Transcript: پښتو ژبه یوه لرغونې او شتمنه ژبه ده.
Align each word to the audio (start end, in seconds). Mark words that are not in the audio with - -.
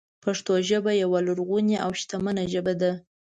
پښتو 0.23 0.53
ژبه 0.69 0.91
یوه 1.03 1.19
لرغونې 1.27 1.77
او 1.85 1.91
شتمنه 1.99 2.43
ژبه 2.53 2.73
ده. 2.81 2.91